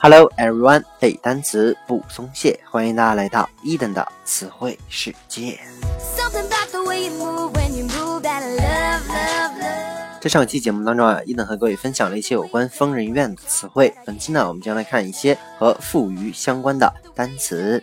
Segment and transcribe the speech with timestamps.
[0.00, 5.58] Hello everyone，背单词不松懈，欢迎大家来到伊登的词汇世界。
[10.20, 13.92] 在上期节目当中啊，伊登和各位分享了一些有关疯人院的词汇。
[14.06, 17.82] 本期呢，我们将来看一些和富余相关的单词。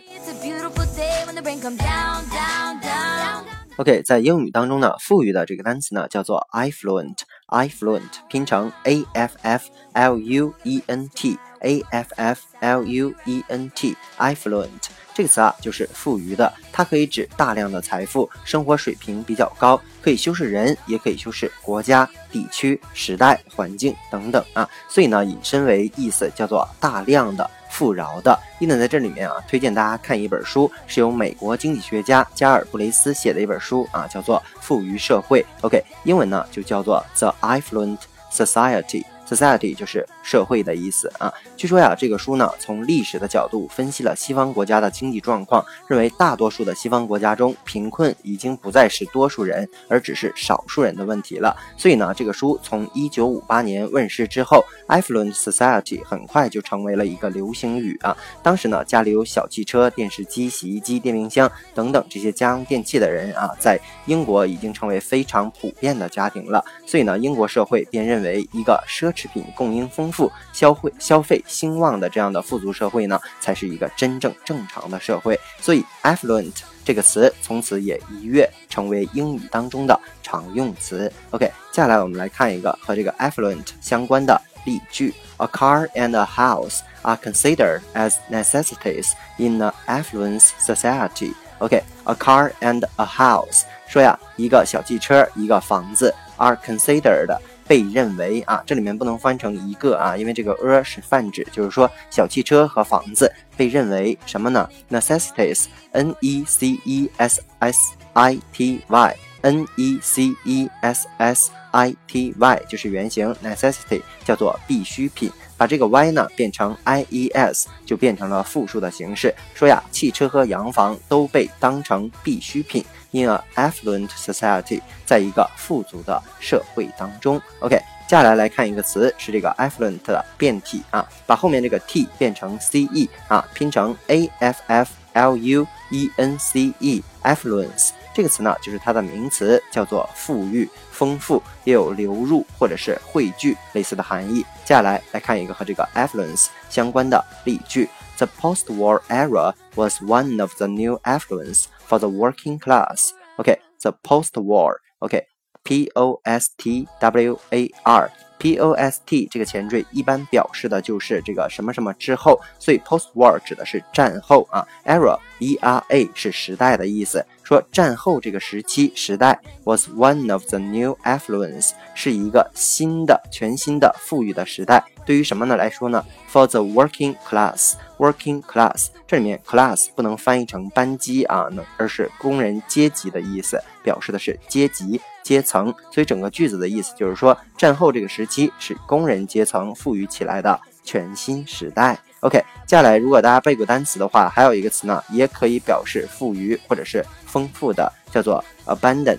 [3.76, 13.14] OK，在英语当中呢，富裕的这个单词呢叫做 affluent，affluent 拼成 a f f l u e n t，a f f l u
[13.26, 14.70] e n t，affluent
[15.12, 27.50] 这个词啊就是富裕的，它可以指大量的财富，生活水平比较高，可以修饰人，也可以修饰国家、地区、时代、环境等等啊，所以呢引申为意思叫做大量的。
[27.76, 35.42] 富饶的伊能在这里面啊，推荐大家看一本书，是由美国经济学家加尔布雷斯写的一本书啊，叫做《富裕社会》。
[35.60, 37.98] OK，英文呢就叫做《The Affluent
[38.32, 39.02] Society》。
[39.26, 41.32] Society 就是社会的意思啊。
[41.56, 51.56] 据说呀，这个书呢从历史的角度分析了西方国家的经济状况，认为大多数的西方国家中，贫困已经不再是多数人，而只是少数人的问题了。
[51.76, 58.16] 所以呢，这个书从一九五八年问世之后，affluent society 很快就成为了一个流行语啊。
[58.42, 66.64] 当时呢，家里有小汽车、电视机、洗衣机、电冰箱等等这些家用电器的人啊，在英国已经成为非常普遍的家庭了。
[66.86, 75.38] 所以呢，英国社会便认为一个奢侈品供应丰富、消费消费兴旺的这样的富足社会呢，才是一个真正正常的社会。
[75.60, 76.52] 所以，affluent
[76.84, 81.10] 这个词从此也一跃成为英语当中的常用词。
[81.30, 91.32] OK，接下来我们来看一个和这个 affluent 相关的例句：A car and a house are considered as necessities in an affluent society.
[91.58, 97.34] OK，a car and a house 说呀，一个小汽车，一个房子 are considered
[97.66, 107.80] 被认为啊，这里面不能翻成一个啊，因为这个 a 是泛指，就是说小汽车和房子被认为什么呢？necessities，n e c e s s
[108.12, 115.30] i t y，n e c e s s i t y 就是原型 necessity，叫做必需品。
[115.56, 119.34] 把这个 y 呢变成 i e s，就变成了复数的形式。
[119.54, 122.84] 说呀，汽车和洋房都被当成必需品。
[123.12, 127.40] In a affluent society，在一个富足的社会当中。
[127.60, 136.74] OK，接下来来看一个词，是这个 affluent 的变体啊，把后面这个 t 变成 c e 啊，拼成 a f f l u e n c
[136.78, 144.41] e，affluence 这个词呢，就是它的名词，叫做富裕、丰富，也有流入或者是汇聚类似的含义。
[144.63, 147.89] 接下来来看一个和这个 affluence 相关的例句。
[148.17, 153.13] The post-war era was one of the new affluence for the working class.
[153.37, 154.75] Okay, the post-war.
[154.99, 155.23] Okay,
[155.63, 158.11] P O S T W A R.
[158.38, 164.66] P O S T 这个前缀一般表示的就是这个什么什么之后，所以 post war 指的是战后啊。
[164.84, 174.84] Era E R A 是时代的意思，说战后这个时期时代 was one of the new affluence 是一个新的全新的富裕的时代。
[175.04, 185.00] 对于什么呢来说呢？For the working class，working class 这里面 class 不能翻译成班级啊，而是工人阶级的意思，表示的是阶级。
[185.26, 191.98] 阶层，所以整个句子的意思就是说，战后这个时期是工人阶层富裕起来的全新时代。
[192.20, 199.18] OK，接下来如果大家背过单词的话，还有一个词呢，也可以表示富裕或者是丰富的，叫做 abundant。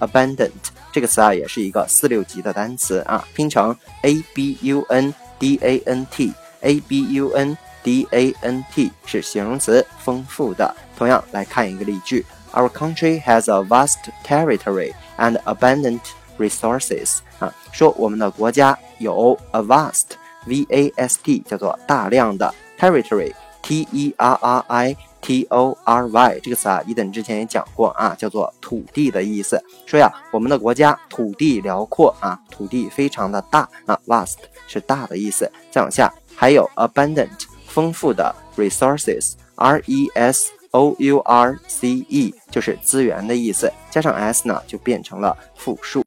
[0.00, 0.50] abundant
[0.90, 8.64] 这个词啊，也是一个四六级的单词啊，拼成 a b u n d a n t，a b u n d a n
[8.72, 10.74] t 是形容词，丰富的。
[10.98, 14.92] 同样来看一个例句：Our country has a vast territory。
[15.18, 16.00] And abundant
[16.38, 20.04] resources 啊，说我们的国家有 a vast
[20.46, 23.32] v a s t 叫做大量的 territory
[23.62, 29.62] t e r r i t o r y 这个词啊，一等之前也讲过啊，叫做土地的意思。
[29.86, 34.36] 说呀，我们的国家土地辽阔啊，土地非常的大啊，vast
[34.66, 35.50] 是大的意思。
[35.70, 37.30] 再往下还有 abundant
[37.66, 46.02] 丰富的 resources r e s o u r c e 就是资源的意思，加上 s 呢就变成了复数。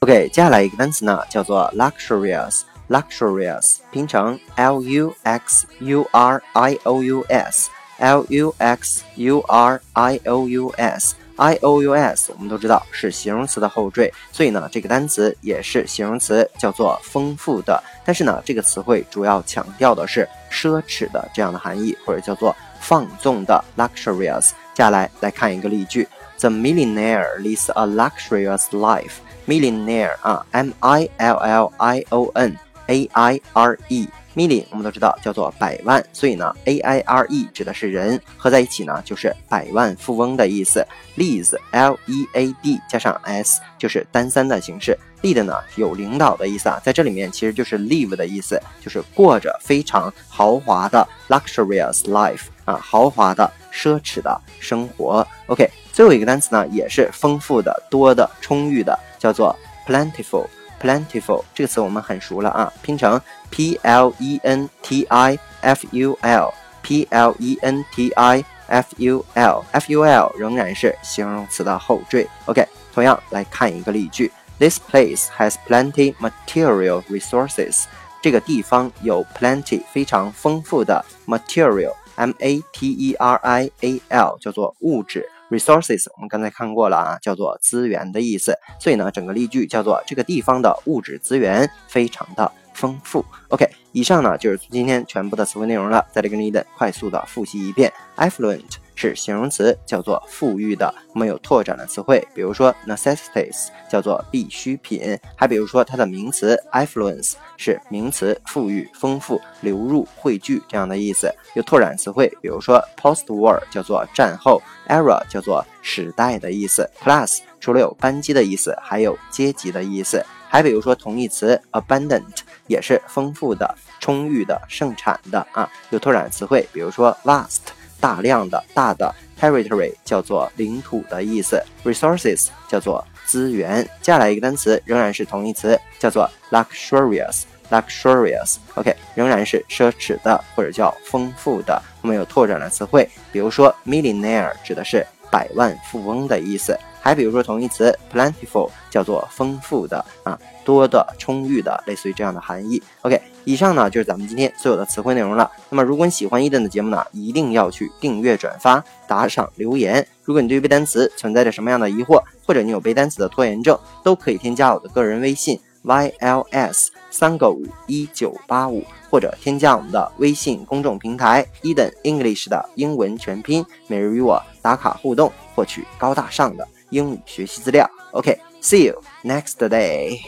[0.00, 9.38] OK，接下来一个单词呢叫做 luxurious，luxurious 拼成 l u x u r i o u s，l u x u
[9.46, 11.14] r i o u s。
[11.42, 17.82] I o u s 我们都知道是形容词的后缀，所以呢，这个单词也是形容词，叫做丰富的。
[18.04, 24.50] 但是呢，这个词汇主要强调的是奢侈的这样的含义，或者叫做放纵的 luxurious。
[24.72, 26.06] 接下来来看一个例句
[26.38, 29.14] ：The millionaire lives a luxurious life。
[29.48, 32.56] millionaire 啊，m i l l i o n
[32.86, 34.08] A I R E。
[34.34, 40.86] Million 我们都知道叫做百万，所以呢，A I R E 指的是人，合在一起呢就是百万富翁的意思。
[41.16, 55.26] lead L E A D 加上 s 就是单三的形式，lead 呢有领导的意思啊，在这里面其实就是 live 的意思，就是过着非常豪华的 luxurious life 啊，豪华的奢侈的生活。
[55.46, 59.54] OK，最后一个单词呢也是丰富的、多的、充裕的，叫做
[59.86, 60.46] plentiful。
[60.81, 63.19] plentiful 这个词我们很熟了啊，拼成
[63.49, 68.87] p l e n t i f u l，p l e n t i f
[68.97, 72.27] u l，f u l 仍然是形容词的后缀。
[72.45, 77.85] OK，同样来看一个例句：This place has plenty material resources。
[78.21, 85.29] 这个地方有 plenty 非常丰富的 material，m a t e r i a l 叫做物质。
[85.52, 93.24] Resources 我们刚才看过了啊，叫做资源的意思，所以呢，整个例句叫做这个地方的物质资源非常的丰富。
[93.48, 98.81] OK，以上呢就是今天全部的词汇内容了，再来跟你的快速的复习一遍，affluent。
[98.94, 100.92] 是形容词，叫做富裕的。
[101.14, 111.32] 我们有拓展的词汇，比如说 necessities 叫做必需品，还比如说它的名词 affluence 是名词，富裕、丰富、流入、汇聚这样的意思。
[111.54, 120.24] 有拓展词汇，比如说 post-war 叫做战后，era 叫做时代的意思，class 除了有班级的意思，还有阶级的意思。
[120.48, 122.22] 还比如说同义词 abundant
[122.66, 125.66] 也是丰富的、充裕的、盛产的啊。
[125.88, 127.60] 有拓展词汇，比如说 vast。
[128.02, 133.84] 大量的大的 territory 叫做领土的意思，resources 叫做资源。
[134.00, 138.56] 接下来一个单词仍然是同义词，叫做 luxurious，luxurious。
[138.74, 141.80] OK，仍然是奢侈的或者叫丰富的。
[142.00, 146.76] 我们有拓展的词汇，比如说 millionaire 指的是百万富翁的意思。
[147.02, 152.80] 还比如说同义词 plentiful 叫做丰富的啊，多的、充裕的，类似于这样的含义。
[153.00, 155.50] OK，以上呢就是咱们今天所有的词汇内容了。
[155.68, 160.06] 那么如果你喜欢伊登的节目呢，一定要去订阅、转发、打赏、留言。
[160.22, 176.64] 如果你对于背单词存在着什么样的疑惑，或者你有背单词的拖延症，都可以添加我的个人微信 yls 三个五一九八五，或者添加我们的微信公众平台伊登 English 的英文全拼，每日与我打卡互动，获取高大上的。
[176.92, 177.90] 英语学习资料。
[178.12, 180.20] OK，see you next day。